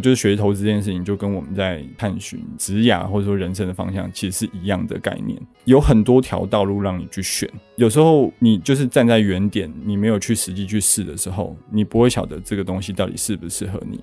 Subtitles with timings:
[0.00, 5.40] 就是学投资这件事情，就跟我们在探寻职涯或者说人生的方向，其实是一样的概念。
[5.64, 14.00] 有很多条道路让你去选，有时候你就是站在原点，你没有去实际去试的时候，你不会晓得这个东西到底适不适合你。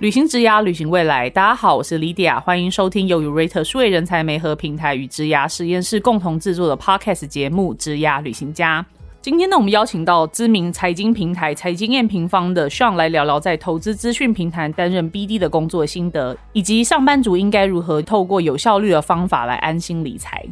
[0.00, 1.30] 旅行之涯，旅行未来。
[1.30, 8.82] 大家好，我是 Lydia，欢迎收听由 Urate 数位人才媒合平台与之涯实验室共同制作的 Podcast 节目《之涯旅行家》。
[9.24, 20.44] 今天呢，我们邀请到知名财经平台财经验平方的 Sean 来聊聊在投资资讯平台担任 BD 的工作心得，以及上班族应该如何透过有效率的方法来安心理财。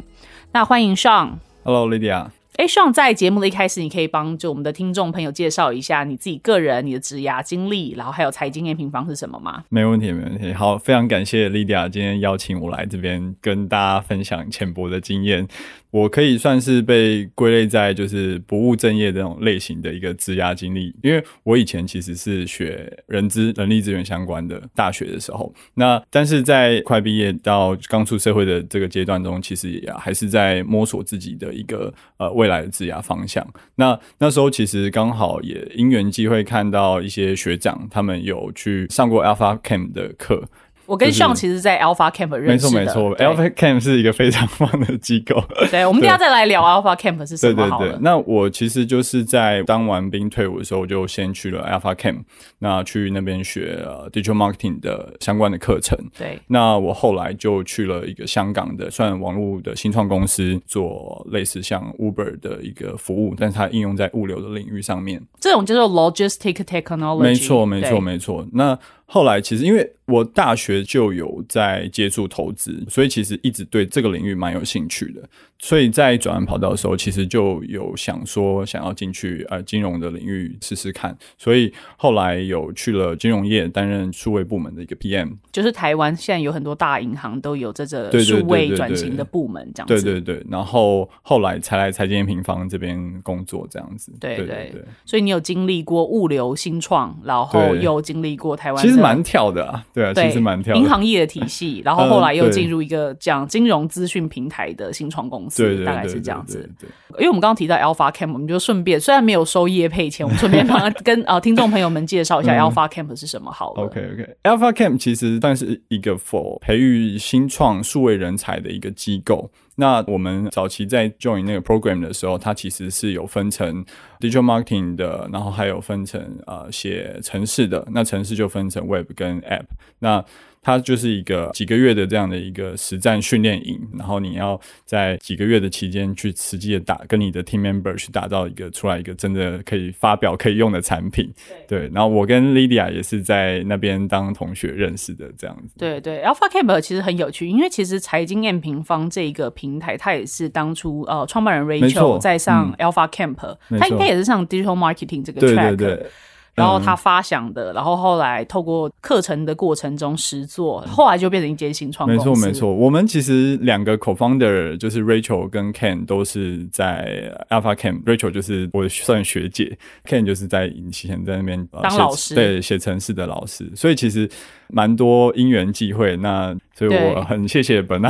[0.53, 1.33] 那欢迎 Sean。
[1.63, 2.29] Hello，Lydia。
[2.55, 9.63] 哎，希望在节目的一开始，你可以帮就我们的听众朋友介绍一下你自己个人、你的职涯经历，然后还有财经验平方是什么吗？
[9.69, 10.51] 没问题，没问题。
[10.51, 15.47] 好，非常感谢 Lydia 今天邀请我来这边跟大家分享浅薄的经验。
[15.93, 33.47] 我可以算是被归类在就是不务正业这种类型的一个职涯经历，因为我以前其实是学人资、人力资源相关的大学的时候，那但是在快毕业到刚出社会的这个阶段中，其实也还是在摸索自己的一个呃未来的职涯方向。
[33.75, 40.49] 那那时候其实刚好也因缘机会看到一些学长他们有去上过 Alpha Camp 的课。
[40.93, 42.79] 我跟向其实，在 Alpha Camp 认识的。
[42.79, 45.43] 没错没错，Alpha Camp 是一个非常棒的机构。
[45.71, 47.97] 对，我们等下再来聊 Alpha Camp 是什么好了。
[47.99, 52.19] 那我其实就是在当完兵退伍的时候，就先去了 Alpha Camp，
[52.59, 55.97] 那去那边学 Digital Marketing 的相关的课程。
[56.15, 56.39] 对。
[56.45, 65.19] 那我后来就去了一个香港的算网络的新创公司，做类似像 Uber 的一个服务，但是它应用在物流的领域上面。
[65.39, 67.23] 这种叫做 Logistic Technology。
[67.23, 68.47] 没错没错没错。
[68.53, 75.21] 那后来其实因为我大学就有在接触投资，所以其实一直对这个领域蛮有兴趣的。
[75.59, 81.17] 所以在转换跑道的时候，其实就有想说想要进去呃金融的领域试试看。
[81.37, 85.37] 所以后来有去了金融业担任数位部门的一个 PM。
[85.53, 90.03] 就是台湾现在有很多大银行都有这个数位转型的部门，这样子。
[90.03, 90.45] 对对对。
[90.49, 94.11] 然后后来才来财经平方这边工作，这样子。
[94.19, 94.83] 对对对。
[95.05, 98.83] 所以你有经历过物流新创，然后又经历过台湾。
[98.93, 100.75] 其实蛮跳的啊，对啊，其实蛮跳。
[100.75, 105.63] 银行业的体系， 然后后来又进入一个讲金融资讯平台的新创公司。
[105.63, 106.69] 对，大概是这样子。
[107.17, 113.83] 因为我们刚刚提到 Alpha Camp，我们就顺便虽然没有收业配钱， 我们顺便帮跟呃听众朋友们介绍一下 Alpha Camp 是什么好了。
[113.83, 119.51] OK OK，Alpha Camp 其实算是一个 for 培育新创数位人才的一个机构。
[119.75, 123.83] 那我们早期在 join 那个 program 的时候，它其实是有分成
[124.19, 127.87] digital marketing 的，然后还有分成呃写城市的。
[127.91, 129.65] 那城市就分成 web 跟 app。
[129.99, 130.23] 那
[130.63, 141.31] 它就是一个几个月的这样的一个实战训练营，然后你要在几个月的期间去实际的打，跟你的 team member 去打造一个出来一个真的可以发表可以用的产品。
[141.67, 145.73] 对，然后我跟 Lydia 也是在那边当同学认识的这样子。
[145.77, 156.07] 对对，Alpha Camp 其实很有趣，因为其实财经验平方这一个平台，它也是当初呃创办人 Rachel 在上 Alpha Camp，他应该也是上 digital marketing 这个 track。
[156.55, 162.29] 然后他发想的，然后后来透过课程的过程中实做，后来就变成一间新创公司。
[162.29, 162.73] 没错，没错。
[162.73, 168.03] 我们其实两个 co-founder 就是 Rachel 跟 Ken 都是在 Alpha Camp。
[168.03, 173.71] Rachel 就是我算学姐，Ken 就是在以前在那边当老师，对，写程式的老师。
[173.75, 174.29] 所以其实
[174.67, 176.15] 蛮多因缘际会。
[176.17, 178.09] 那所以我很谢谢本纳。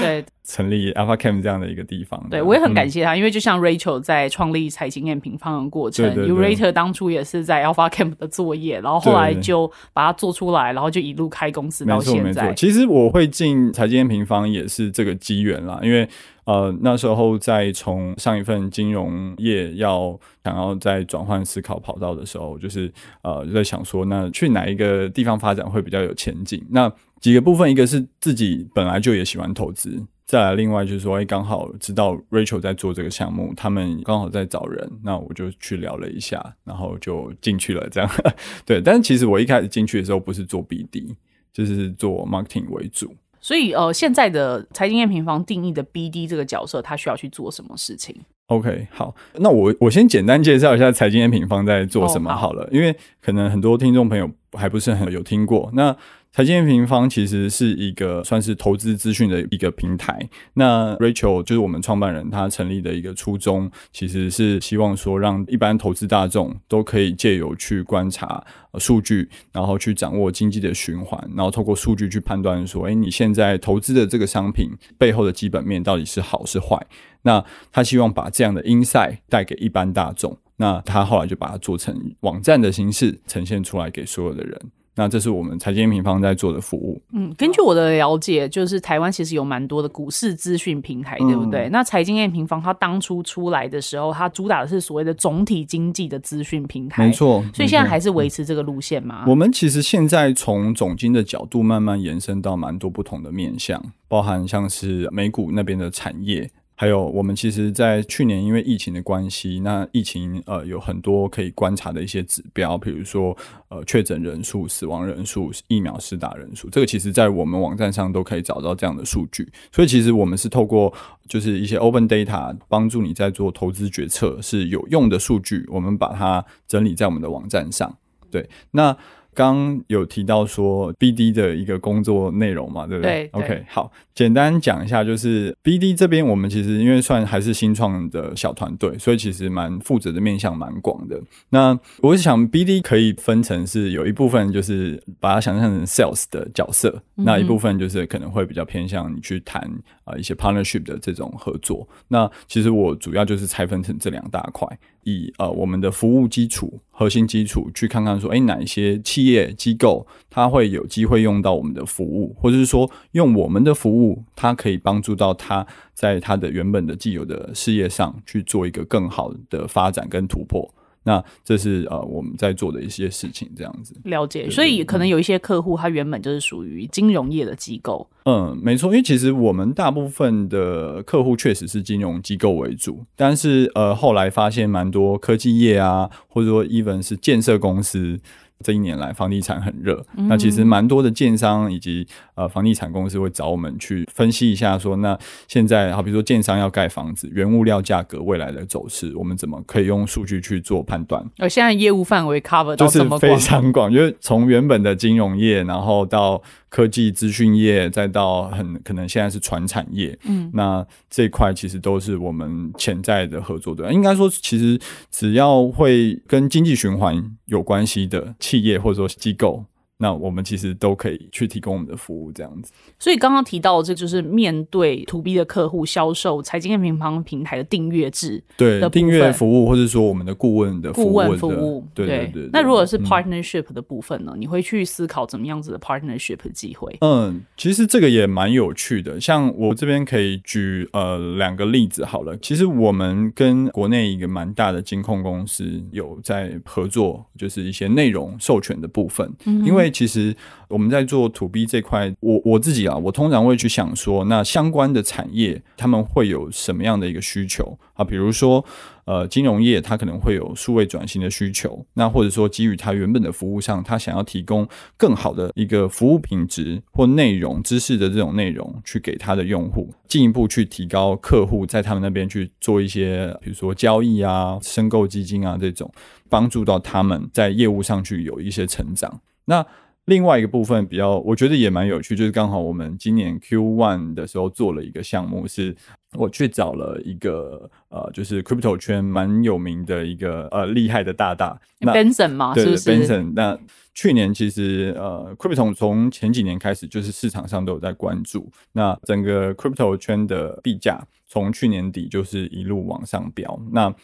[0.00, 0.24] 对。
[0.48, 12.54] 成立 Alpha Camp 这样的一个地方，对我也很感谢他，因为就像 Rachel 在创立财经验平方的过程，Urate 当初也是在 Alpha Camp 的作业，然后后来就把它做出来，然后就一路开公司到现在。
[12.54, 16.08] 其实我会进财经验平方也是这个机缘啦，因为
[16.44, 26.64] 呃那时候在从上一份金融业要想要再转换思考跑道的时候，就是呃在想说，那去哪一个地方发展会比较有前景？
[26.70, 30.04] 那几个部分，一个是自己本来就也喜欢投资。
[30.26, 37.88] 再来，另外就是说，哎，刚好知道 Rachel 在做这个项目，他们刚好在找人，那我就去聊了一下，然后就进去了。
[37.88, 38.10] 这样，
[38.66, 38.80] 对。
[38.82, 41.16] 但是其实我一开始进去的时候不是做 BD，
[41.50, 43.14] 就是做 marketing 为主。
[43.40, 48.14] 所以，呃，现在的财经验平方定义的 BD 这个角色，他需要去做什么事情
[48.48, 55.70] ？OK，好，那我我先简单介绍一下财经验平方在做什么好了，因为可能很多听众朋友还不是很有听过。
[55.74, 55.96] 那
[56.30, 60.28] 财经平方其实是一个算是投资资讯的一个平台。
[60.54, 68.44] 那 Rachel 就是我们创办人，他成立的一个初衷，其实是希望说让一般投资大众都可以借由去观察
[68.78, 76.86] 数据，然后去掌握经济的循环，然后透过数据去判断说，哎，你现在投资的这个商品背后的基本面到底是好是坏。
[77.22, 77.42] 那
[77.72, 80.38] 他希望把这样的 insight 带给一般大众。
[80.58, 84.60] 那他后来就把它做成网站的形式呈现出来给所有的人。
[84.96, 87.00] 那这是我们财经平方在做的服务。
[87.12, 91.68] 嗯，根据我的了解，就是台湾其实有蛮多的股市资讯平台，对不对？
[91.70, 97.40] 那财经 M 平方它当初出来的时候，它主打的是所谓的总体经济的资讯平台，没错。
[97.54, 99.22] 所以现在还是维持这个路线吗？
[99.28, 106.50] 我们其实现在从总经的角度慢慢延伸到蛮多不同的面向，包含像是美股那边的产业。
[106.80, 113.36] 还有，我们其实，在去年因为疫情的关系，那疫情呃有很多可以观察的一些指标，比如说
[113.68, 119.50] 呃确诊人数、死亡人数、疫苗施打人数，这个其实在我们网站上都可以找到这样的数据。
[119.72, 120.94] 所以其实我们是透过
[121.28, 127.98] 就是一些 open data 帮助你在做投资决策是有用的数据，我们把它整理在我们的网站上。
[128.30, 128.96] 对，那。
[129.38, 141.20] 刚有提到说 BD 的一个工作内容嘛，对不对？OK，好，简单讲一下，就是 BD 这边我们其实因为算还是新创的小团队，所以其实蛮负责的面向蛮广的。
[141.50, 149.62] 那我想 BD 可以分成是有一部分就是把它想象成 Sales 的角色，那一部分就是可能会比较偏向你去谈
[150.02, 151.88] 啊一些 Partnership 的这种合作。
[152.08, 154.66] 那其实我主要就是拆分成这两大块。
[155.08, 170.72] 以呃我们的服务基础、核心基础去看看说，哎，哪一些企业机构它会有机会用到我们的服务，或者是说用我们的服务，它可以帮助到他在他的原本的既有的事业上去做一个更好的发展跟突破。
[171.08, 174.50] 那这是呃我们在做的一些事情，这样子了解。
[174.50, 178.06] 所以可能有一些客户，他原本就是属于金融业的机构。
[178.26, 178.90] 嗯，没错。
[178.90, 188.20] 因为其实我们大部分的客户确实是金融机构为主，但是呃后来发现蛮多科技业啊，或者说 even 是建设公司。
[188.64, 195.16] 这一年来，房地产很热，那其实蛮多的建商以及呃房地产公司会找我们去分析一下，说那
[195.46, 201.24] 现在好比如说建商要盖房子，原物料价格未来的走势，我们怎么可以用数据去做判断？
[201.38, 213.94] 而现在业务范围 cover 到就是非常广，因为从原本的金融业，然后到科技资讯业，再到很可能现在是传产业，嗯，那这一块其实都是我们潜在的合作对象。
[213.94, 214.78] 应该说，其实
[215.10, 219.64] 只要会跟经济循环有关系的企业或者说机构。
[220.00, 222.72] 那我们其实都可以去提供我们的服务，这样子。
[223.00, 232.50] 所以刚刚提到，这就是面对 To B 的客户销售财经平方平台的订阅制，对订阅服务，或者说我们的顾问的顾问服务，对对对。
[232.52, 234.34] 那如果是 Partnership 的部分呢？
[234.38, 236.96] 你会去思考怎么样子的 Partnership 机会？
[237.00, 239.20] 嗯，其实这个也蛮有趣的。
[239.20, 242.36] 像我这边可以举呃两个例子好了。
[242.36, 249.87] 其实我们跟国内一个蛮大的金控公司有在合作，就是一些内容授权的部分，因为。
[249.90, 250.34] 其实
[250.68, 258.04] 我们在做 To B 这块，我我自己啊，我通常会去想说，那相关的产业他们会有什么样的一个需求啊？
[258.04, 258.64] 比如说，
[259.04, 275.90] 呃，金融业它可能会有数位转型的需求，那或者说基于它原本的服务上，它想要提供更好的一个服务品质或内容知识的这种内容，去给它的用户，进一步去提高客户在他们那边去做一些，比如说交易啊、申购基金啊这种，
[276.28, 279.20] 帮助到他们在业务上去有一些成长。
[279.48, 279.66] 那
[280.04, 285.74] 另外一个部分比较，我觉得也蛮有趣，就是刚好我们今年 Q one 的时候做了一个项目，是
[286.14, 293.58] 我去找了一个呃，就是 crypto 圈蛮有名的一个呃厉害的大大，Benson 嘛，是不是？Benson，那
[293.92, 303.94] 去年其实呃，crypto 从前几年开始，就是市场上都有在关注，那整个 crypto 圈的币价从去年底就是一路往上飙，那。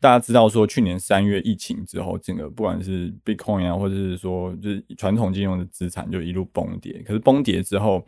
[0.00, 7.02] 大家知道说，去年三月疫情之后，整个不管是 Bitcoin 啊，或者是说就是传统金融的资产，就一路崩跌。
[7.06, 8.04] 可是崩跌之后，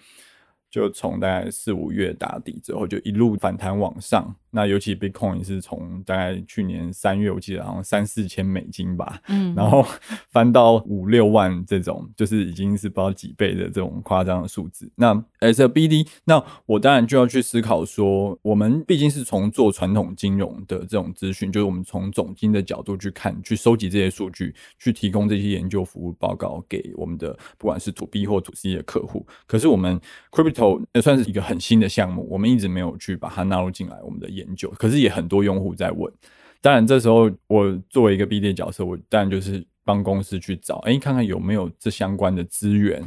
[0.70, 4.34] 就从大概四五月打底之后，就一路反弹往上。
[4.54, 9.82] 那尤其 Bitcoin 是从大概去年三月，我记得好像三四千美金吧，嗯，然后
[10.30, 14.92] 翻到五六万这种，就是已经是不知道几倍的这种夸张的数字。
[14.94, 29.26] 那 as a BD，那我当然就要去思考说，我们毕竟是从做传统金融的这种资讯，就是我们从总金的角度去看，去收集这些数据，去提供这些研究服务报告给我们的不管是 To B 或 To C 的客户。
[29.46, 29.98] 可是我们
[30.30, 34.41] Crypto 也算是一个很新的项目，我们一直没有去把它纳入进来我们的研。
[34.42, 36.12] 研究，可是也很多用户在问。
[36.60, 43.02] 当然，这时候我作为一个 B D 角色，我当然就是帮公司去找，哎，看看有没有这相关的资源，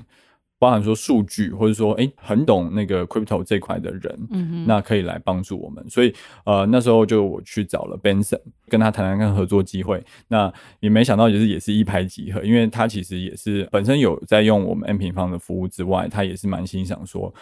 [0.59, 5.89] 包含说数据，或者说，哎，很懂那个 crypto 这块的人，嗯那可以来帮助我们。
[5.89, 6.13] 所以，
[6.45, 10.03] 呃，那时候就我去找了 Benson，跟他谈谈看合作机会。
[10.27, 10.51] 那
[10.81, 17.33] 也没想到，就是也是一拍即合，因为他其实也是本身有在用我们 M 平方的服务之外，他也是蛮欣赏说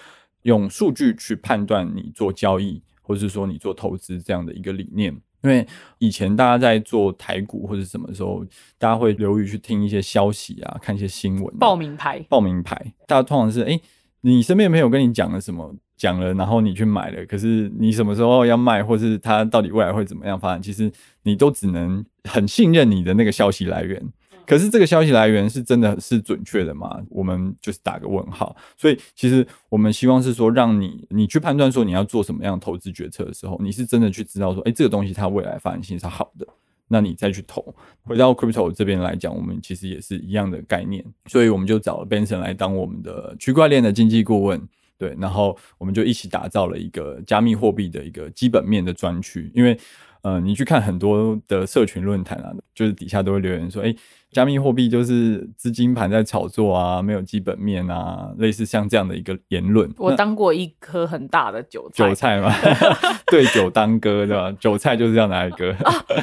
[0.44, 2.82] 用数据去判断你做交易。
[3.04, 5.68] 或者是说你做投资这样的一个理念，因为
[6.00, 8.44] 以前大家在做台股或者什么时候，
[8.80, 13.80] 大家会留意去听一些消息啊，看一些新闻、报名牌，报名牌，大家通常是哎，
[14.22, 20.92] 你身边的朋友跟你讲了什么，讲了，然后你去买了，可是你什么时候要卖，或是它到底未来会怎么样发展，其实
[21.24, 24.02] 你都只能很信任你的那个消息来源。
[24.46, 27.02] 可是这个消息来源是真的是准确的吗？
[27.10, 28.56] 我们就是打个问号。
[28.78, 36.46] 所以其实我们希望是说，让你你去判断说你要做什么样的投资决策的时候，你是真的去知道说，哎，这个东西它未来发展性是好的，
[36.88, 37.74] 那你再去投。
[38.04, 44.62] 回到 crypto 这边来讲，我们其实也是一样的概念，所以我们就找了 Benson 来当我们的区块链的经济顾问，
[44.98, 49.80] 对，然后我们就一起打造了一个加密货币的一个基本面的专区，因为。
[50.24, 53.94] 呃，你去看很多的社群论坛啊，就是底下都会留言说，哎，
[54.32, 59.94] 加密货币就是资金盘在炒作啊，没有基本面啊，类似像这样的一个言论。
[59.98, 62.50] 我当过一颗很大的韭菜， 韭菜嘛，
[63.28, 64.50] 对酒当歌，对吧？
[64.54, 65.76] 韭菜就是这样来割。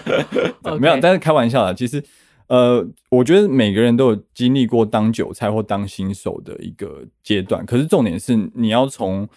[0.80, 1.74] 没有，但是开玩笑啦。
[1.74, 2.02] 其实，
[2.46, 9.28] 呃，我觉得每个人都有经历过当韭菜或当新手的一个阶段，可是重点是你要从。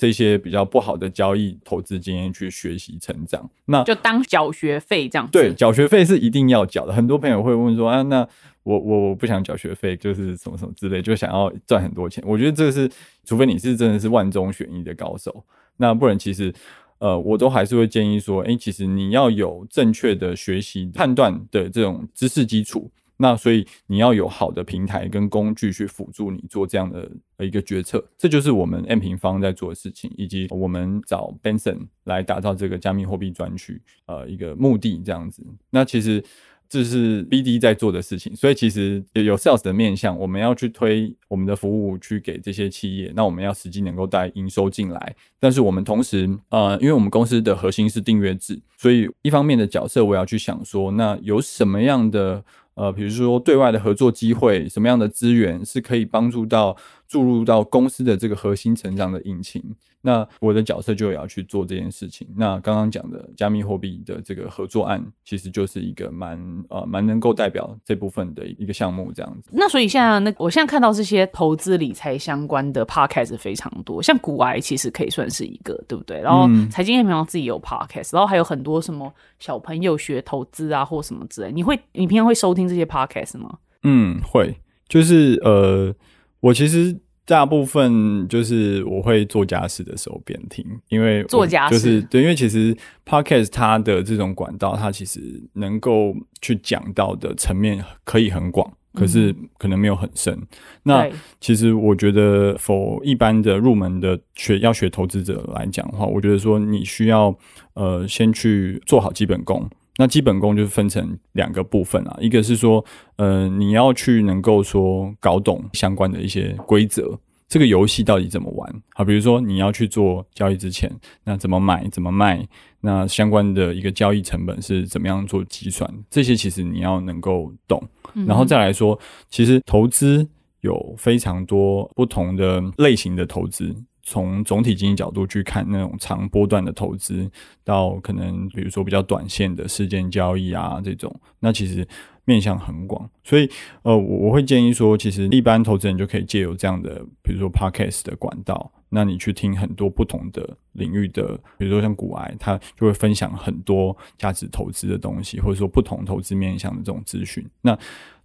[0.00, 5.28] 这些比较不好的交易投资经验去学习成长，那就当缴学费这样。
[5.30, 6.92] 对，缴学费是一定要缴的。
[6.94, 8.26] 很多朋友会问说啊，那
[8.62, 12.24] 我我我不想缴学费，就是什么什么之类，就想要赚很多钱。
[12.26, 12.90] 我觉得这个是，
[13.26, 15.44] 除非你是真的是万中选一的高手，
[15.76, 16.50] 那不然其实
[16.96, 22.90] 呃，我都还是会建议说，哎，其实你要有正确的学习判断的这种知识基础。
[23.20, 35.46] 那所以你要有好的平台跟工具去辅助你做这样的一个决策，这就是我们 M 平方在做的事情，以及我们找 Benson 来打造这个加密货币专区，呃，一个目的这样子。
[35.70, 36.24] 那其实。
[36.72, 45.16] 这是 BD 在做的事情，所以其实有 Sales 的面向，我们要去推我们的服务去给这些企业，那我们要实际能够带营收进来。
[45.40, 52.44] 但是我们同时，呃，因为我们公司的核心是订阅制，所以一方面的角色我要去想说，那有什么样的
[52.80, 56.74] 呃，比如说对外的合作机会，什么样的资源是可以帮助到
[57.06, 59.62] 注入到公司的这个核心成长的引擎。
[60.02, 62.26] 那我的角色就要去做这件事情。
[62.36, 66.38] 那刚刚讲的加密货币的这个合作案，其实就是一个蛮
[66.70, 69.50] 呃蛮能够代表这部分的一个项目这样子。
[69.52, 76.18] 那所以现在那我现在看到这些投资理财相关的 podcast 非常多，像股癌其实可以算是一个，对不对？
[76.20, 81.52] 然后财经夜平常自己有 podcast，然后还有很多什么小朋友学投资啊或什么之类。
[81.52, 83.58] 你会你平常会收听这些 podcast 吗？
[83.82, 84.56] 嗯，会。
[84.88, 85.94] 就是呃，
[86.40, 86.98] 我其实。
[87.30, 95.20] 大部分就是我会做家事的时候边听，因为做家事就是对，因为其实 podcast 它的这种管道，它其实
[95.52, 100.36] 能够去讲到的层面可以很广，可是可能没有很深。
[100.82, 101.08] 那
[101.40, 107.32] 其实我觉得否一般的入门的学要学投资者来讲的话，我觉得说你需要
[107.74, 109.70] 呃先去做好基本功。
[110.00, 112.82] 那基本功就是分成两个部分啊，一个是说，
[113.16, 118.82] 呃，你要去能够说搞懂相关的一些规则，这个游戏到底怎么玩？
[118.94, 120.90] 好，比如说你要去做交易之前，
[121.24, 122.48] 那怎么买，怎么卖，
[122.80, 125.86] 那相关的一个交易成本是怎么样做计算？
[126.08, 127.86] 这些其实你要能够懂。
[128.26, 130.26] 然后再来说，其实投资
[130.62, 133.76] 有非常多不同的类型的投资。
[134.10, 137.30] 从总体经济角度去看，那种长波段的投资，
[137.62, 141.86] 到可能比如说比较短线的事件交易啊，这种，那其实
[142.24, 143.08] 面向很广。
[143.22, 143.48] 所以，
[143.82, 157.48] 呃，我我会建议说，其实一般投资人就可以借由这样的，比如说 podcast 的管道，那你去听很多不同的领域的，比如说像股癌，他就会分享很多价值投资的东西，或者说不同投资面向的这种资讯。
[157.62, 157.78] 那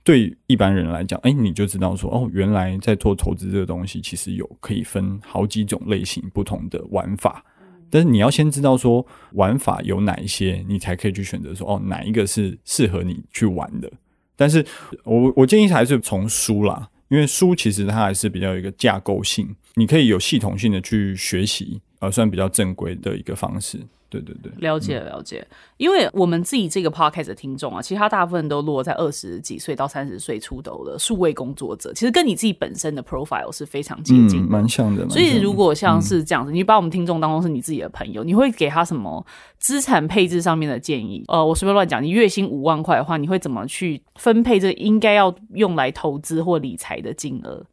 [0.06, 7.44] 对一般人来讲，哎，你就知道说，哦，原来在做投资这个东西，其实有可以分好几种类型不同的玩法。
[7.90, 13.92] 但是你要先知道说玩法有哪一些，你才可以去选择说，哦，哪一个是适合你去玩的。
[14.36, 14.64] 但是
[15.06, 23.80] 我我建议还是从书啦，因为书其实它还是比较有一个架构性，你可以有系统性的去学习，而算比较正规的一个方式。
[24.08, 25.46] 对对对，了解了解，
[25.76, 35.10] 因为我们自己这个 podcast 的听众啊，其实他大部分都落在二十几岁到三十岁出头的数位工作者，其实跟你自己本身的 profile 是非常接近，蛮像的。
[35.10, 39.26] 所以如果像是这样子，你把我们听众当中是你自己的朋友，你会给他什么
[39.58, 41.26] 资产配置上面的建议？
[41.28, 47.66] 呃，我随便乱讲，你月薪五万块的话，你会怎么去分配这应该要用来投资或理财的金额？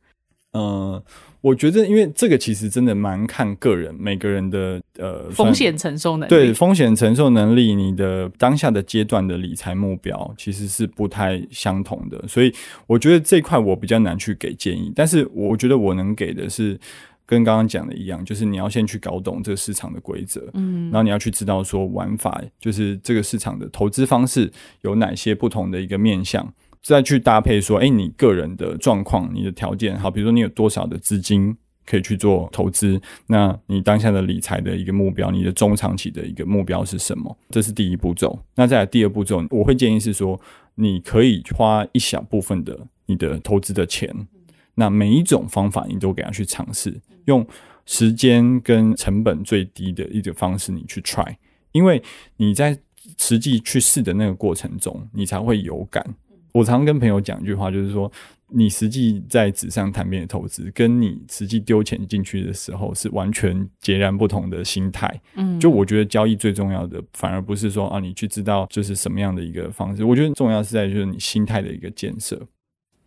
[0.54, 1.00] 嗯。
[1.42, 12.54] 我觉得，因为这个其实真的蛮看个人，每个人的呃风险承受能力，对风险承受能力，你的当下的阶段的理财目标其实是不太相同的，所以
[12.86, 14.92] 我觉得这块我比较难去给建议。
[14.94, 16.78] 但是我觉得我能给的是，
[17.26, 24.48] 跟刚刚讲的一样，就是你要先去搞懂这个市场的规则，嗯，然后你要去知道说玩法，就是这个市场的投资方式
[24.82, 37.36] 有哪些不同的一个面向，再去搭配说，哎，你个人的状况、你的条件，好，比如说你有多少的资金可以去做投资，那你当下的理财的一个目标，你的中长期的一个目标是什么？
[37.50, 38.36] 这是第一步骤。
[38.56, 40.40] 那再来第二步骤，我会建议是说，
[40.74, 44.26] 你可以花一小部分的你的投资的钱。
[44.74, 47.46] 那每一种方法你都给他去尝试，用
[47.86, 51.36] 时间跟成本最低的一个方式你去 try，
[51.72, 52.02] 因为
[52.38, 52.76] 你在
[53.18, 56.04] 实际去试的那个过程中，你才会有感。
[56.52, 58.10] 我常跟朋友讲一句话，就是说，
[58.48, 65.20] 你实际在纸上谈兵的投资，跟你实际丢钱进去的时候是完全截然不同的心态。
[65.34, 72.40] 嗯，就我觉得交易最重要的，反而不是说啊，你去知道就是什么样的一个方式，我觉得重要是在就是你心态的一个建设。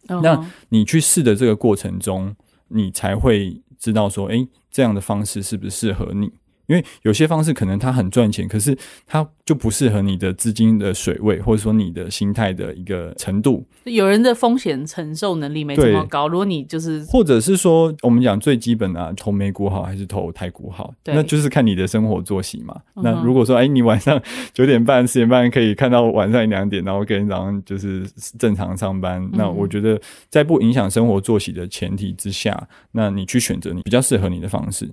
[0.08, 2.36] 那你去试的这个过程中，
[2.68, 6.32] 你才会知道说，哎，这样的方式是不是适合你？
[6.68, 13.64] 因为有些方式可能它很赚钱，可是它就不适合你的资金的水位，或者说你的心态的一个程度。
[13.84, 16.28] 有人的风险承受能力没这么高。
[16.28, 22.76] 如果你就是，或者是说，我们讲最基本的，啊投美股好还是投台股好，那就是看你的生活作息嘛。
[22.96, 24.20] 那如果说，哎，你晚上
[24.52, 28.04] 九点半、十点半可以看到晚上两点，然后隔天早上就是
[28.40, 34.90] 正常上班，那我觉得在不影响生活作息的前提之下，那你去选择你比较适合你的方式。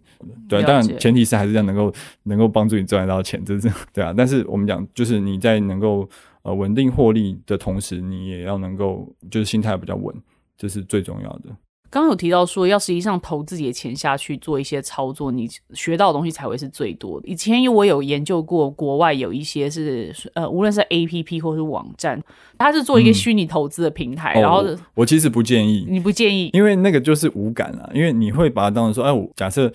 [0.47, 1.62] 对，当然前提是还是要。
[1.62, 1.92] 能够
[2.25, 4.12] 能够帮助你赚到钱，这是对啊。
[4.16, 6.09] 但是我们讲，就是你在能够
[6.42, 10.14] 呃稳定获利的同时，你也要能够就是心态比较稳，
[10.57, 11.45] 这是最重要的。
[11.90, 17.28] 刚刚有提到说，要实际上投自己的钱下去做一些操作，你学到的东西才会是最多的。
[17.28, 22.19] 以前我有研究过，国外有一些是呃，无论是 A P P 或是网站，
[22.57, 24.40] 它是做一个虚拟投资的平台。
[24.40, 24.64] 然后
[24.95, 29.71] 我其实不建议，你不建议，因为那个就是无感啊，因为你会把它当成说，哎，我假设。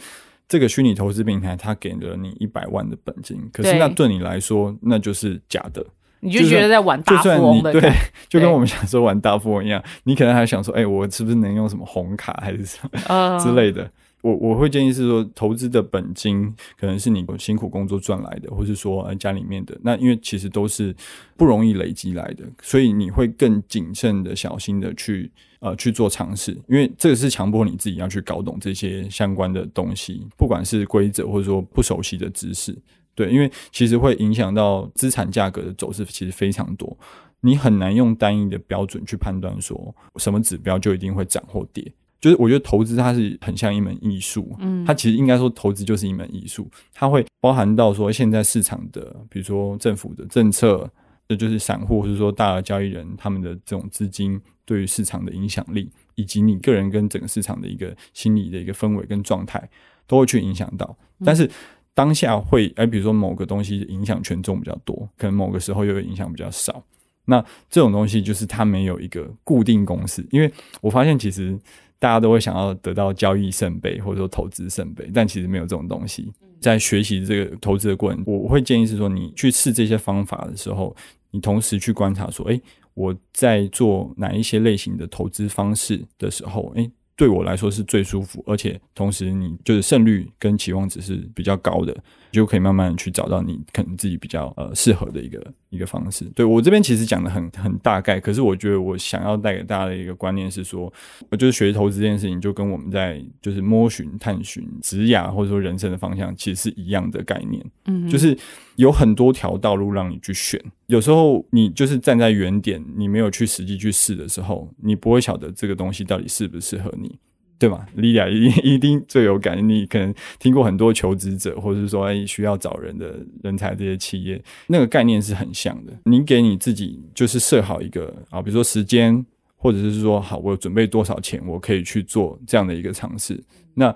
[0.48, 5.86] 这个虚拟投资平台，它给了你一百万的本金，可是那对你来说，那就是假的。
[6.20, 7.92] 你就觉得在玩大富翁的，对，
[8.27, 9.82] 就跟我们小时候玩大富翁一样。
[10.04, 13.88] 你可能还想说，哎，我是不是能用什么红卡还是什么之类的？
[14.28, 19.78] 我我会建议是说，投资的本金可能是你辛苦工作赚来的，或是说家里面的。
[19.84, 20.96] 那因为其实都是
[21.36, 25.32] 不容易累积来的，所以你会更谨慎的、小心的去。
[25.60, 32.78] 呃，去做尝试，因为这个是强迫你自己要去搞懂这些相关的东西，不管是规则或者说不熟悉的知识，
[33.16, 36.96] 对，因为其实会影响到资产价格的走势，其实非常多，
[37.42, 41.92] 你很难用单一的标准去判断说什么指标就一定会涨或跌。
[42.19, 50.89] 就是我觉得投资它是很像一门艺术，嗯，它其实应该说投资就是一门艺术，它会包含到说现在市场的，比如说政府的政策。
[51.30, 59.69] 这就是散户或者说大额交易人他们的这种资金对于市场的影响力，以及你个人跟整个市场的一个心理的一个氛围跟状态，
[60.08, 60.97] 都会去影响到。
[61.25, 61.51] 但是
[61.93, 66.82] 当下会，哎，比如说某个东西影响权重比较多，可能某个时候又有影响比较少。
[67.25, 70.49] 那这种东西就是它没有一个固定公式，因为
[70.80, 71.60] 我发现其实
[71.99, 76.31] 大家都会想要得到交易圣杯或者说投资圣杯，但其实没有这种东西。
[76.60, 80.95] 在学习这个投资的过程，我会建议是说，你去试这些方法的时候。
[81.29, 82.60] 你同时去观察说，哎，
[82.93, 86.89] 我在做哪一些类型的投资方式的时候，哎。
[87.17, 91.97] 对我来说是最舒服，而且同时你就是胜率跟期望值是比较高的，
[92.32, 96.26] 就可以慢慢去找到你可能自己比较呃适合的一个一个方式。
[96.36, 100.92] 对我这边其实讲的很很大概，可是我觉得我想要带给大家的一个观念是说，
[101.38, 107.66] 就是学投资这件事情，就跟我们在就是摸寻探寻职涯或者说人生的方向，其实是一样的概念。
[107.86, 108.38] 嗯，就是
[108.76, 117.18] 有很多条道路让你去选，有时候你就是站在原点，你没有去实际去试的时候，你不会晓得这个东西到底适不适合你。
[117.60, 117.86] 对吗？
[117.96, 119.67] 莉亚一定一定最有感。
[119.67, 125.93] 你可能听过很多求职者，或者是说需要找人的人才这些企业，那个概念是很像的。
[126.06, 133.43] 你给你自己就是设好一个啊，比如说时间，或者是说好，我准备多少钱，我可以去做这样的一个尝试。
[133.74, 133.96] 那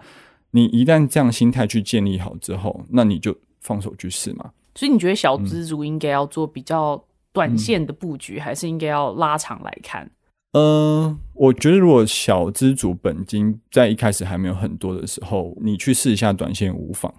[0.52, 4.52] 你一旦这样心态去建立好之后，那你就放手去试嘛。
[4.74, 10.10] 所以你觉得小资族应该要做比较短线的布局，还是应该要拉长来看？
[10.54, 17.14] 嗯，我觉得如果小资主本金在一开始还没有很多的时候，你去试一下短线无妨，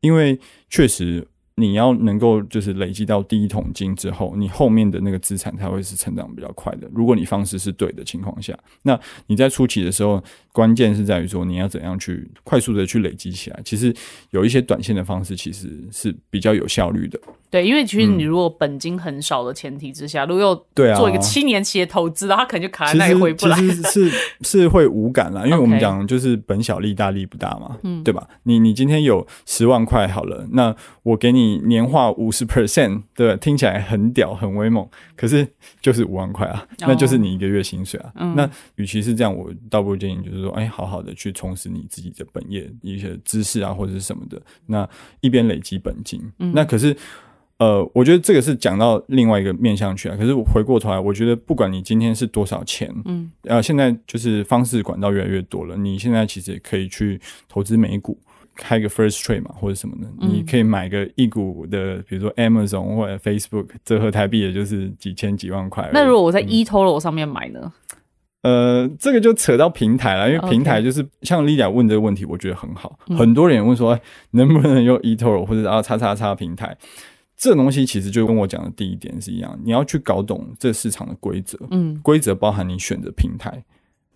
[0.00, 1.26] 因为确实
[1.58, 6.86] 你要能够就是累积到第一桶金之后，你后面的那个资产才会是成长比较快的。
[6.94, 13.60] 如果你方式是对的情况下，那你在初期的时候，关键是在于说你要怎样去快速的去累积起来。
[13.64, 13.94] 其实
[14.32, 17.18] 有一些短线的方式其实是比较有效率的。
[17.48, 23.56] 对，因为其实你如果本金很少的前提之下，如果又对啊做一个七年期的投资，然后他可能就卡在那里回不来。
[23.56, 28.28] 其实是 是会无感啦，因为我们讲就是本小利大利不大嘛，对吧？
[28.42, 35.46] 你你今天有十万块好了，那我给你年化五十 percent，对，听起来很屌很威猛，可是
[35.80, 38.12] 就是五万块啊，那就是你一个月薪水啊。
[38.34, 44.88] 那与其是这样，我倒不如建议就是说，哎，好好的去充实你自己的本业一些知识啊，或者是什么的，那
[45.20, 46.96] 一边累积本金，那可是。
[47.58, 50.14] 呃，我觉得这个是讲到另外一个面向去啊。
[50.14, 55.74] 可是我回过头来，我觉得不管你今天是多少钱，嗯，呃，现在就是方式管道越来越多了。
[55.74, 58.20] 你现在其实也可以去投资美股，
[58.56, 65.88] 开个 first trade 嘛，或者什么的，你可以买个一股的，比如说 Amazon 或者 Facebook，折合台币也就是几千几万块。
[65.92, 67.72] 那如果我在 eToro 上面买呢？
[68.42, 72.96] 呃，这个就扯到平台了，因为平台就是像 Lida 问这个问题，我觉得很好。
[73.18, 74.00] 很多人也问说，哎，
[74.32, 76.76] 能不能用 eToro 或者啊叉叉叉平台？
[77.36, 81.58] 这东西其实就跟我讲的第一点是一样，你要去搞懂这市场的规则。
[81.70, 83.64] 嗯，规则包含你选择平台，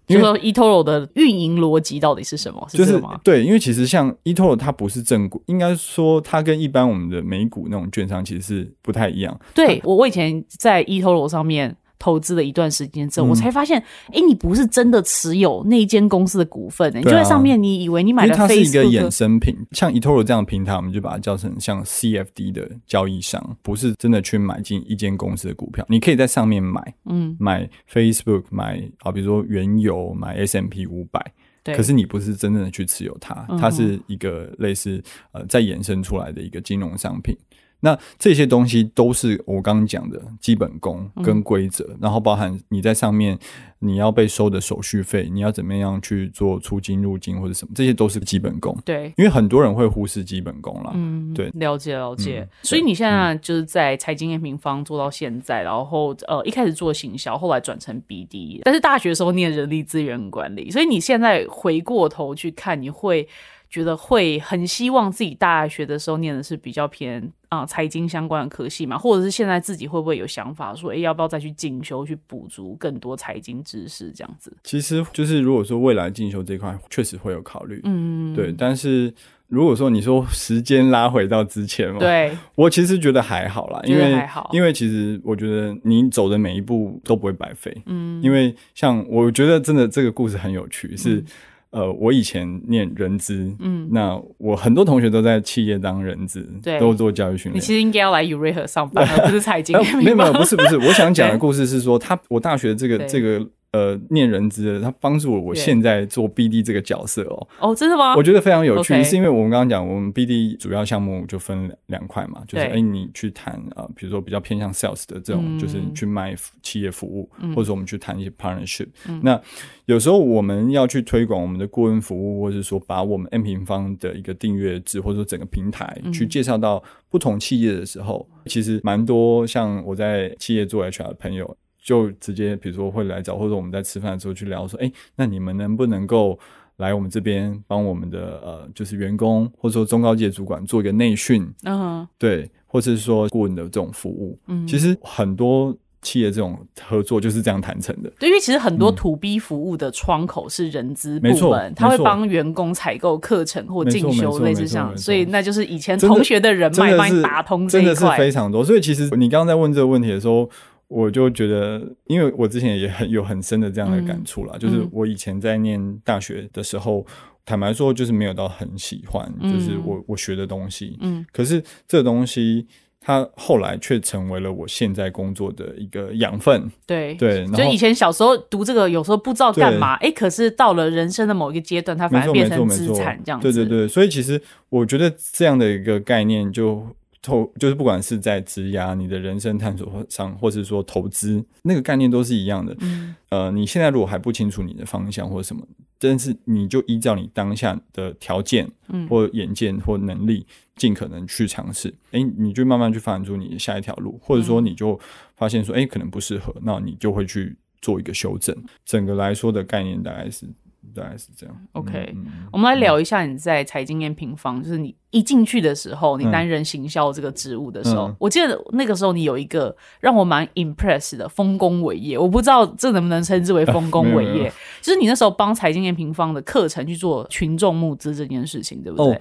[0.07, 2.67] 就说 eToro 的运营逻辑到底是什么？
[2.71, 3.21] 就是是这吗？
[3.23, 9.39] 对，因为其实像 eToro 它不是正股，应该说它跟一般我们的美股那种券商其实是不太一样。
[9.55, 13.79] 对我，我以前在 eToro 上面投资了一段时间之后，嗯我才发现，
[14.13, 25.85] 哎，你不是真的持有那一间公司的股份、你就在上面，你以为你买了它是一个衍生品，像 eToro 这样的平台，我们就把它叫成像 CFD 的交易商，不是真的去买进一间公司的股票。
[25.89, 31.33] 你可以在上面买，嗯，买 Facebook，买啊，比如说原油，买 S M P 五百，
[31.63, 37.37] 对，可是你不是真正的去持有它，嗯它是一个类似呃再衍生出来的一个金融商品。
[37.81, 43.39] 那这些东西都是我刚刚讲的基本功嗯跟规则，然后包含你在上面
[43.79, 48.77] 你要被收的手续费，你要怎么样去做出金入金或者什么，这些都是基本功。
[48.85, 49.13] 对。
[49.17, 50.93] 因为很多人会忽视基本功啦。
[50.95, 52.41] 嗯，对了解了解。
[52.41, 63.27] 嗯所以你现在就是在财经验平方做到现在，然后呃一开始做行销，后来转成 BD，但是大学的时候念人力资源管理，所以你现在回过头去看，你会
[63.71, 74.53] 觉得会很希望自己大学的时候念的是比较偏啊、财经相关的科系嘛，或者是现在自己会不会有想法说，哎，要不要再去进修去补足更多财经知识这样子？
[74.63, 77.81] 其实就是如果说未来进修这块，确实会有考虑。
[77.85, 79.13] 嗯，对，但是
[79.49, 87.77] 如果说你说时间拉回到之前嘛，对，我其实觉得还好啦，因为还好因为其实我觉得你走的每一步都不会白费。
[87.87, 91.25] 嗯，因为像我觉得真的这个故事很有趣，是、嗯
[91.71, 97.57] 呃，我以前念人资，嗯，那我很多同学都在企业当人资，对都做教育训练。
[97.57, 107.49] 你其实应该要来 Ure 上班，而 不是财经没有没有，不是不是，我想讲的故事是说，他我大学这个这个呃念人资的，他帮助我我现在做 BD 这个角色哦。
[107.61, 108.17] 哦，真的吗？
[108.17, 115.59] 我觉得非常有趣是因为我们刚刚讲，我们 BD 主要项目就分两两块嘛，就是对哎、你去谈啊、呃比如说比较偏向 sales 的这种，嗯。
[115.59, 119.21] 就是你去卖企业服务，或者说我们去谈一些 partnership、嗯。
[119.23, 119.41] 那
[119.85, 126.13] 有时候我们要去推广我们的顾问服务，或者是说把我们 M 平方的一个订阅制，或者说整个平台嗯。
[126.13, 131.57] 去介绍到不同企业的时候，其实蛮多像我在企业做 HR 的朋友。
[131.91, 136.39] 就直接，比如说会来找，或者我们在吃饭的时候去聊，说，哎、那你们能不能够
[136.77, 144.39] 来我们这边帮我们的呃，就是员工或者说中高阶主管做一个内训，嗯对，或者是说顾问的这种服务。
[144.47, 148.11] 嗯，其实很多企业这种合作就是这样谈成的。
[148.19, 158.07] 对，因为其实很多 to B 服务的窗口是人资部门，他会帮员工采购课程或进修，类似像，所以那就是以前同学的人脉帮你打通这真的是。
[158.17, 158.65] 非常多。
[158.65, 160.49] 所以其实你刚刚在问这个问题的时候，
[160.91, 167.07] 我就觉得，因为我之前也很有很深的这样的感触啦，就是我以前在念大学的时候。
[167.47, 170.97] 坦白说，就是没有到很喜欢，嗯就是我我学的东西。
[171.01, 172.65] 嗯，可是这个东西，
[173.01, 176.71] 它后来却成为了我现在工作的一个养分。
[176.87, 177.15] 对。
[177.15, 183.53] 对，就以前小时候读这个，有时候不知道干嘛，哎，可是到了人生的某一个阶段，它反而变成资产这样子。
[183.53, 186.87] 对对对，所以其实我觉得这样的一个概念就。
[187.23, 192.77] 投就是不管是在职涯、你的人生探索上，或是说投资，那个概念都是一样的。
[192.81, 195.67] 嗯呃，你现在如果还不清楚你的方向或者什么，
[195.99, 201.95] 但是你就依照你当下的条件，嗯或眼见或能力，尽可能去尝试。
[202.13, 204.99] 诶，你就慢慢去发展出你的下一条路，或者嗯说你就
[205.37, 208.57] 发现说，诶，可能不适合，那你就会去做一个修正。
[208.87, 210.47] 整个来说的概念大概是
[210.95, 211.57] 大概是这样。
[211.73, 229.15] OK，、嗯我们来聊一下你在财经验平方，就是你一进去的时候，你担任行销这个职务的时候，嗯我记得那个时候你有一个让我蛮 impress 的丰功伟业，我不知道这能不能称之为丰功伟 业，就是你那时候帮财经验平方的课程去做群众募资这件事情，对不对？
[229.15, 229.21] 哦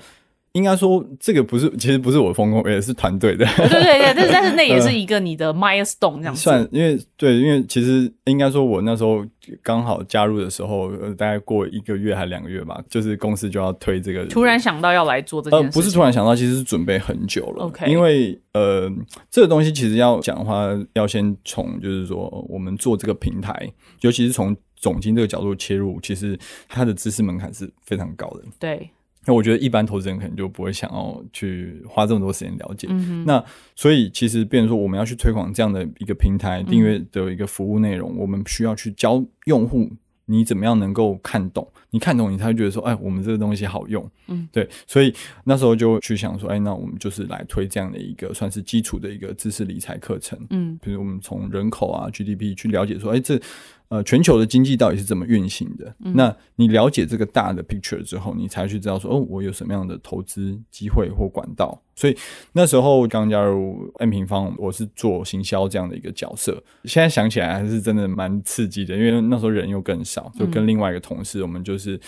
[0.53, 3.45] 应该说这个不是，其实不是我丰功，也是团队的。
[3.55, 6.41] 对对对，但是 但是那也是一个你的 milestone 这样子。
[6.41, 9.23] 算，因为对，因为其实应该说，我那时候
[9.61, 14.25] 刚好加入的时候，呃大概过一个月还两个月吧，就是公司就要推这个。
[14.25, 17.65] 突然想到要来做这件呃，事情，不是突然想到，其实是准备很久了。
[17.65, 18.91] OK 因为呃，
[19.29, 28.41] 这个东西其实要讲的话，要先从就是说我们做这个平台，尤其是从总经这个角度切入，其实它的知识门槛是非常高的。
[28.57, 28.89] 对，
[29.29, 32.87] 那我觉得一般投资人可能就不会想要去花这么多时间了解。
[32.89, 33.43] 嗯，那
[33.75, 39.87] 所以其实，变成说我们要去推广这样的一个平台订阅的一个服务内容，我们需要去教用户
[40.25, 44.09] 你怎么样能够看懂，你看懂你才会觉得说，哎，我们这个东西好用。
[44.29, 45.13] 嗯，对，所以
[45.43, 50.39] 那时候就去想说，哎，那我们就是来推这样的一个算是基础的一个知识理财课程。
[50.49, 53.39] 嗯比如我们从人口啊 GDP 去了解说，哎，这
[53.89, 55.93] 呃全球的经济到底是怎么运行的？
[56.05, 61.79] 嗯那你了解这个大的 picture 之后，你才去知道说，哦，我有什么样的投资机会或管道。
[61.95, 62.15] 所以
[62.53, 66.63] 那时候刚加入 N 平方，我是做行销这样的一个角色。
[66.85, 71.99] 现在想起来还是真的蛮刺激的，因为那时候人又更少，就跟另外一个同事，我们就是。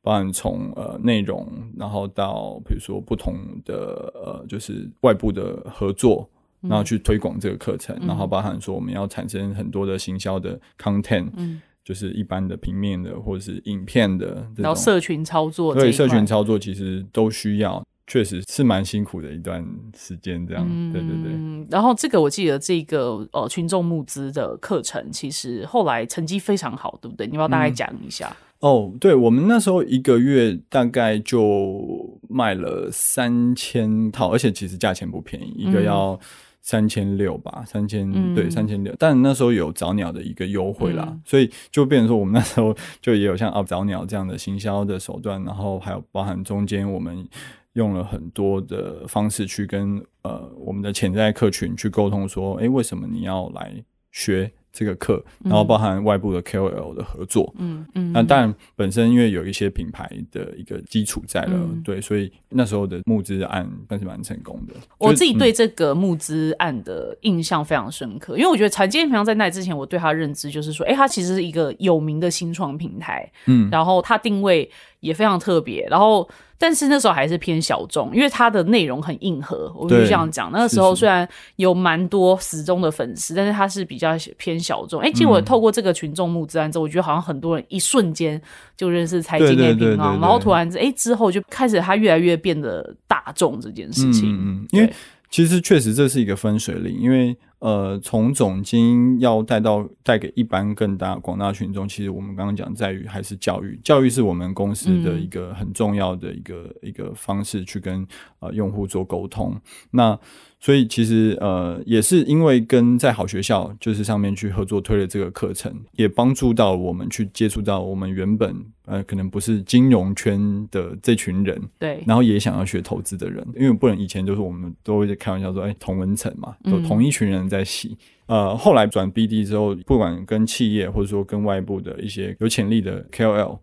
[0.00, 1.46] 包含从呃内容，
[1.76, 6.26] 然后到比如说不同的呃，就是外部的合作，
[6.62, 19.64] 然后去推广这个课程，然后包含说我们要产生很多的行销的 content，嗯，就是一般的平面的或者是影片的这种，然后社群操作对社群操作其实都需要，确实是蛮辛苦的一段
[19.96, 21.32] 时间，这样，对对对。
[21.32, 27.26] 嗯，然后这个我记得这个呃群众募资的课程，其实后来成绩非常好，对不对？
[27.26, 28.34] 你要不要大概讲一下？
[28.60, 36.20] 哦，对，我们那时候一个月大概就卖了三千套，而且其实价钱不便宜，一个嗯要
[36.68, 47.26] 三千六吧，三千、嗯对三千六，但那时候有早鸟的一个优惠啦，嗯所以就变成说我们那时候就也有像啊早鸟这样的行销的手段，然后还有包含中间我们。
[47.74, 53.72] 用了很多的方式去跟呃我们的潜在客群去沟通，说，诶，为什么你要来
[54.10, 55.20] 学这个课？
[55.42, 64.74] 然后包含外部的 KOL 的合作，嗯嗯，那当然，本身因为有一些品牌的一个基础在了，嗯对，所以那时候的募资案算是蛮成功的。
[64.98, 80.50] 我自己对这个募资案的印象非常深刻，因为我觉得财经平常在那之前，我对它认知就是说，哎，它其实是一个有名的新创平台，嗯，然后它定位也非常特别，然后但是那时候还是偏小众，因为它的内容很硬核，我必须对这样讲。
[80.50, 85.00] 那个时候虽然有蛮多死忠的粉丝，但是它是比较偏小众。
[85.00, 88.40] 哎，结果透过这个群众募资案之后，我觉得好像很多人一瞬间
[88.76, 94.32] 就认识财经对对业平方，对对对然后突然哎之后就开始它越来越变得大众这件事情。
[94.32, 94.94] 嗯嗯嗯因为对
[95.30, 108.06] 其实确实这是一个分水岭，因为呃，从总经要带到带给一般更大广大群众，其实我们刚刚讲在于还是教育，教育是我们公司的一个很重要的一个、一个方式去跟
[108.38, 109.60] 呃用户做沟通。
[109.90, 110.18] 那
[110.60, 118.54] 所以其实呃也是因为跟在好学校就是上面去合作推了这个课程，也帮助到我们去接触到我们原本
[118.86, 127.96] 呃可能不是金融圈的这群人，对，然后也想要学投资的人，因为不能以前就是我们都会在开玩笑说，哎，同文层嘛，都嗯同一群人在洗。
[128.26, 133.58] 呃，后来转 BD 之后，不管跟企业或者说跟外部的一些有潜力的 KOL，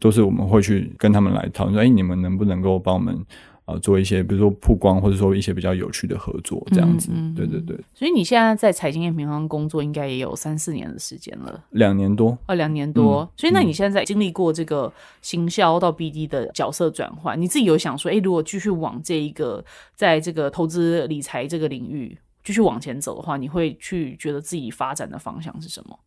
[0.00, 3.18] 都是我们会去跟他们来讨论说，哎，你们能不能够帮我们
[3.68, 7.10] 呃做一些，比如说曝光，或者说一些比较有趣的合作这样子。
[7.12, 11.62] 嗯嗯对对对，所以你现在在财经业平方工作，应该也有三四年的时间了。
[11.70, 12.36] 两年多。
[12.46, 19.62] 哦，两年多，嗯所以那你现在经历过这个行销到 BD 的角色转换，你自己有想说，诶，如果继续往这一个
[19.94, 25.98] 在这个投资理财这个领域继续往前走的话，你会去觉得自己发展的方向是什么？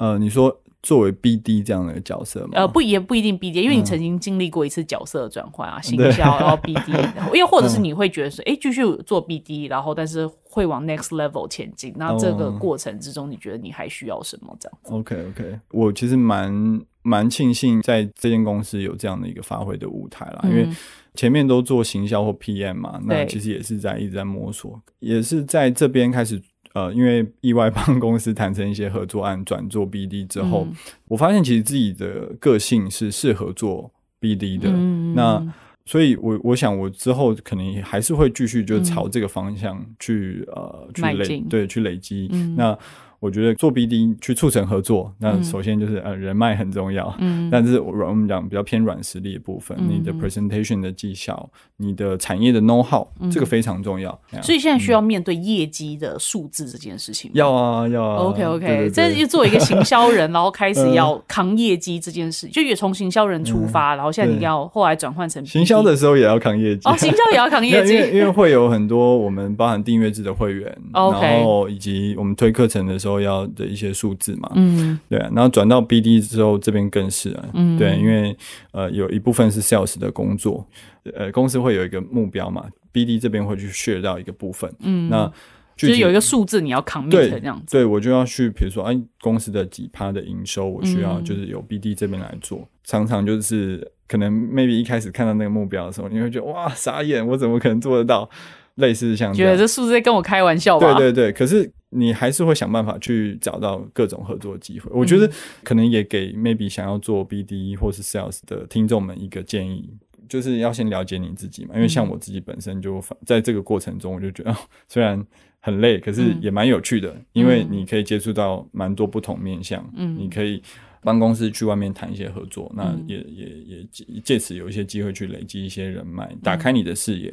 [0.00, 2.52] 呃，你说作为 BD 这样的角色吗？
[2.54, 14.56] 呃，不也不一定 BD，因为你曾经经历过一次角色的转换啊，行销然后 BD， 然后又或者是你会觉得说，诶，继续做 BD，然后但是会往 next level 前进，那这个哦过程之中，你觉得你还需要什么？
[14.58, 20.74] 这样子？OK OK，我其实蛮蛮庆幸在这间公司有这样的一个发挥的舞台啦，因为嗯
[21.14, 26.40] 前面都做行销或 PM 嘛，那其实也是在一直在摸索，也是在这边开始。
[26.74, 30.76] 呃，因为意外帮公司谈成一些合作案，转做 BD 之后，嗯
[31.08, 34.68] 我发现其实自己的个性是适合做 BD 的。
[34.70, 35.54] 嗯那
[35.86, 42.28] 所以我，我想我之后可能还是会继续就嗯朝这个方向去、呃去累对去累积。
[42.32, 42.78] 嗯那
[43.20, 47.48] 我觉得做 BD 去促成合作，那首先就是呃人脉很重要，嗯。
[47.52, 54.18] 但是我我们讲比较偏软实力的部分，你的 presentation 的技巧，你的产业的 know how，、这个非常重要。
[54.42, 57.34] 所以现在需要面对业绩的数字这件事情吗。
[57.34, 59.20] 要啊要啊 OK OK，这对。
[59.20, 67.92] 就作为一个行销人，然后开始要扛业绩这件事，就也从行销人出发，然后现在你要后来转换成行销的时候也要扛业绩哦，行销也要扛业绩。
[67.96, 78.36] 因为因为会有很多我们包含订阅制的会员 OK 然后以及我们推课程的时候要的一些数字嘛，嗯对啊，然后转到 BD 之后，这边更是啊，嗯对，因为
[78.72, 80.66] 呃有一部分是 sales 的工作，
[81.14, 85.32] 呃公司会有一个目标嘛，BD 这边会去 share 到一个部分，嗯，那
[85.74, 87.72] 就是有一个数字你要扛对这样子。
[87.78, 92.68] 对我就要去，比如说，哎，公司的几趴的营收，我需要嗯就是由 BD 这边来做。
[92.84, 98.28] 常常就是可能 maybe 一开始看到那个目标的时候，你会觉得哇傻眼，我怎么可能做得到？
[98.76, 100.94] 类似像觉得这数字在跟我开玩笑吧？
[100.94, 104.90] 对对对，可是你还是会想办法去找到各种合作机会。
[104.92, 109.90] 我觉得嗯可能也给 maybe 想要做 BD 或是 sales 的听众们一个建议，
[110.28, 111.74] 就是要先了解你自己嘛。
[111.74, 114.56] 因为像我自己本身就在这个过程中，我就觉得、哦、
[114.88, 115.24] 虽然
[115.60, 120.62] 很累，可是嗯也蛮有趣的，因为你可以接触到蛮多不同面向，嗯你可以。
[121.02, 127.32] 帮公司去外面谈一些合作，那嗯也、也也借借此有一些机会去累积一些人脉，打开你的视野。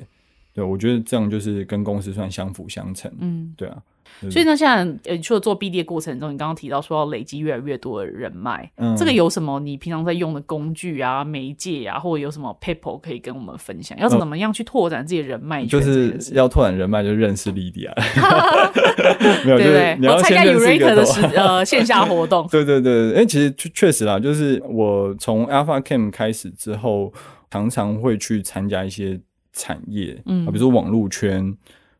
[0.57, 3.11] 对，我觉得这样就是跟公司算相辅相成。
[3.19, 3.77] 嗯，对啊，
[4.31, 13.95] 所以呢，现在呃，除了做 BD 的过程中，你刚刚提到说要累积越来越多的人脉，嗯这个有什么你平常在用的工具啊、媒介啊，或者有什么 people 可以跟我们分享？
[13.99, 15.79] 要怎么样去拓展自己的人脉圈就？
[15.79, 17.93] 是要拓展人脉，就认识莉迪啊。
[19.45, 19.95] 没有，对不对就是？
[19.99, 21.03] 你要我参加 Eureka 的
[21.39, 27.13] 呃 线下活动对对对，哎、其实确确实啦，就是我从 Alpha Cam 开始之后，
[27.51, 29.19] 常常会去参加一些
[29.57, 30.45] 产业，嗯。
[30.45, 31.55] 啊，比如说网络圈，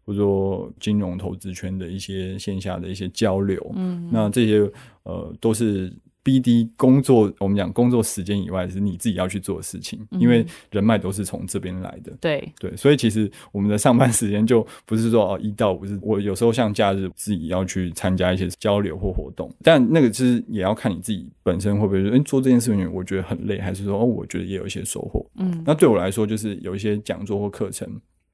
[0.05, 4.71] 或者说金融投资圈的一些线下的一些交流，嗯，那这些
[5.03, 5.91] 呃都是
[6.27, 12.11] BD 工作，我们讲工作时间以外，是你自己要去做的事情，因为人脉都是从这边来的。
[12.19, 25.25] 对，对，所以其实我们的上班时间就不是说哦一到五是，我有时候像假日自己要去参加一些交流或活动，但那个就是也要看你自己本身会不会说，哎、做这件事情我觉得很累，还是说哦我觉得也有一些收获。
[25.37, 27.89] 嗯那对我来说，就是有一些讲座或课程，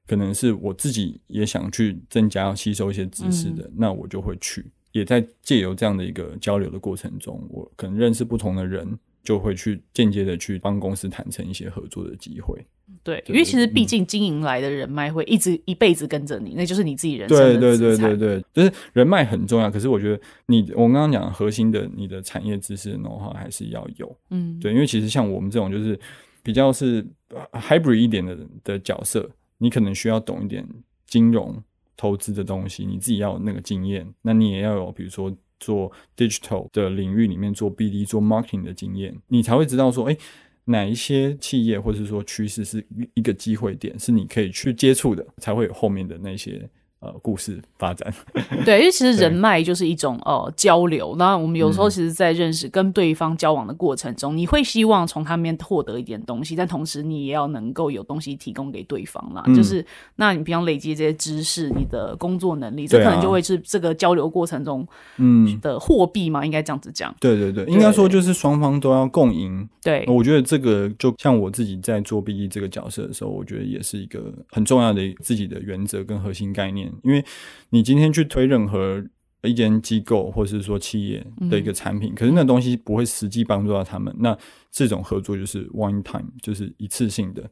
[0.08, 4.66] 可能是我自己也想去增加吸收一些知识的，那我就会去。
[4.94, 12.66] 也在借由这样的一个交流的过程中，我可能认识不同的人，就会去间接的去帮公司谈成一些合作的机会。
[13.02, 19.72] 对，因为其实嗯毕竟经营来的人脉会一直一辈子跟着你，那就是你自己人生的对对对对对，就是人脉很重要。
[19.72, 24.16] 可是我觉得你我刚刚讲核心的你的产业知识的 how 还是要有。
[24.30, 26.00] 嗯，对，因为其实像我们这种就是
[26.44, 29.28] 比较是呃 hybrid 一点的的角色，
[29.58, 30.68] 你可能需要懂一点
[31.08, 31.62] 金融
[31.96, 40.18] 投资的东西，你自己要有那个经验，那你也要有比如说做 digital 的领域里面做 BD 做 marketing 的经验，你才会知道说，哎。
[40.66, 42.82] 哪一些企业或者是说趋势是
[43.16, 46.70] 一个机会点，是你可以去接触的，才会有后面的那些
[47.04, 48.14] 呃故事发展。
[48.64, 51.16] 对，因为其实人脉就是一种呃交流。
[51.18, 59.44] 那我们有时候其实，在认识跟对方交往的过程中，你会希望从他们获得一点东西，但同时你也要能够有东西提供给对方啦。
[59.48, 59.86] 嗯就是，
[60.16, 64.88] 那你平常累积这些知识，你的工作能力，这可能就会是这个交流过程中
[65.18, 67.14] 嗯，的货币嘛，应该这样子讲。
[67.20, 69.68] 对对对，应该说就是双方都要共赢。
[69.82, 76.93] 对，我觉得这个就像我自己在做 BD 这个角色的时候，我觉得也是一个很重要的自己的原则跟核心概念。
[77.04, 77.24] 因为
[77.70, 79.04] 你今天去推任何
[79.44, 84.38] 一间机构或是说企业的一个产品，可是那东西不会实际帮助到他们，那
[84.72, 87.50] 这种合作就是 one time，就是一次性的。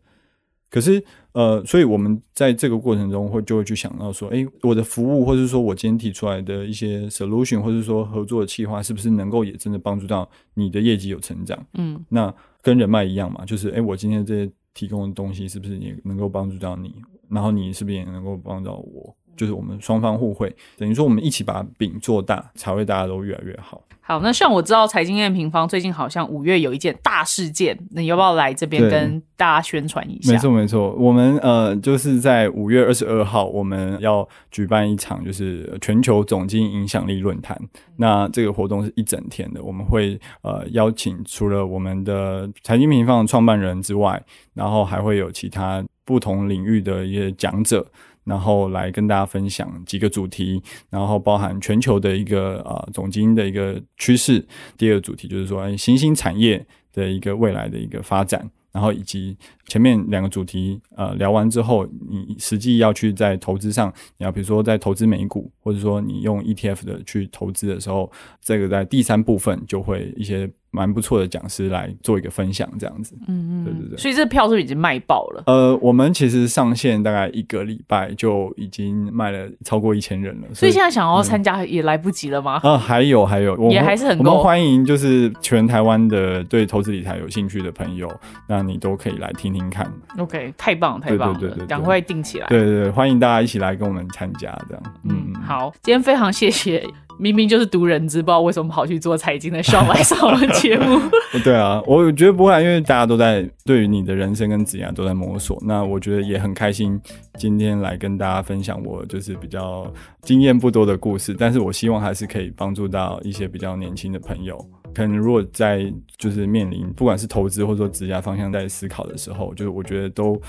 [0.70, 11.62] 可是，呃，所以我们在这个过程中会就会去想到说，诶，我的服务，或者说我今天提出来的一些 solution，或者说合作的计划，是不是能够也真的帮助到你的业绩有成长？
[11.74, 16.96] 嗯，那跟人脉一样嘛，就是诶，我今天这些提供的东西是不是也能够帮助到你？
[17.30, 19.14] 然后你是不是也能够帮到我？
[19.36, 23.82] 就是我们双方互惠，等于说我们一起把饼做大，才会大家都越来越好。
[24.04, 30.34] 好，那像我知道财经 M 平方最近好像五月有一件大事件，那你要不要来这边跟大家宣传一下？
[30.34, 37.58] 没错没错，我们呃就是在五月二十二号，我们要举办一场就是全球总经影响力论坛。
[37.96, 44.22] 那这个活动是一整天的，我们会呃邀请除了我们的财经平方的创办人之外，
[44.54, 47.86] 然后还会有其他不同领域的一些讲者。
[48.24, 54.46] 然后来跟大家分享几个主题，然后包含全球的一个呃总经的一个趋势。
[54.78, 58.50] 第二个主题就是说，哎，新兴产业，的一个未来的一个发展。
[58.72, 68.10] 然后以及前面两个主题，呃，聊完之后，你实际要去在投资上，你要比如说在投资美股，或者说你用 ETF 的去投资的时候，
[68.42, 70.50] 这个在第三部分就会一些。
[70.72, 73.16] 蛮不错的讲师来做一个分享，这样子。
[73.28, 73.98] 嗯嗯，对对对。
[73.98, 75.44] 所以这票是已经卖爆了。
[75.48, 80.48] 呃，我们其实上线大概一个礼拜就已经卖了超过一千人了。
[80.54, 82.60] 所以现在想要参加也来不及了吗？
[82.64, 84.18] 啊，还有还有，也还是很。
[84.18, 88.10] 我们欢迎就是全台湾的对投资理财有兴趣的朋友，
[88.48, 89.92] 那你都可以来听听看。
[90.18, 92.48] OK，太棒太棒了，赶快定起来。
[92.48, 94.84] 对对对，欢迎大家一起来跟我们参加，这样。
[95.04, 96.82] 嗯，好，今天非常谢谢。
[97.22, 101.00] 明明就是读人资，不知道为什么跑去做财经的，上 来上了节目。
[101.46, 105.62] 对啊，我觉得不会，因为大家都在对于你的人生跟职业都在摸索。
[105.66, 107.00] 那我觉得也很开心，
[107.38, 109.86] 今天来跟大家分享我就是比较
[110.24, 114.58] 经验不多的故事，但是我希望还是可以帮助到一些比较年轻的朋友。
[114.94, 120.42] 可能如果在就是面临不管是投资或者说职业方向在思考的时候，就是我觉得都。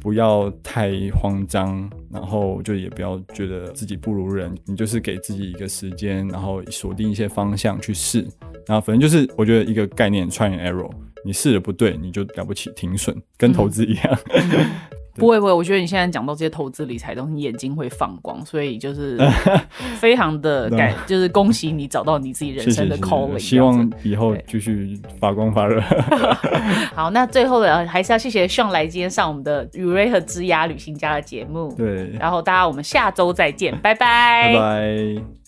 [0.00, 8.24] 不要太慌张，然后就也不要觉得自己不如人，你就是给自己一个时间，然后锁定一些方向去试，
[8.64, 10.88] 然后反正就是我觉得一个概念，try and error，
[11.24, 14.18] 你试的不对，你就了不起停损，跟投资一样。
[15.18, 19.18] 不会不会，我觉得你现在讲到这些投资理财东西，眼睛会放光，所以就是
[19.98, 23.38] 非常的感，就是恭喜你找到你自己人生的 calling。
[23.38, 25.80] 希望以后继续发光发热。
[26.94, 31.74] 好，那最后的，还是要谢谢上来今天上我们的雨瑞和之雅旅行家的节目。
[31.76, 35.47] 对，然后大家我们下周再见，拜拜，拜拜。